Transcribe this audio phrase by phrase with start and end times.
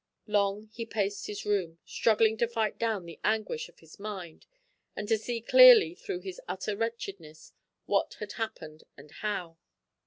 [0.25, 4.47] Long he paced his room, struggling to fight down the anguish of his mind
[4.95, 7.53] and to see clearly through his utter wretchedness
[7.85, 9.57] what had happened and how.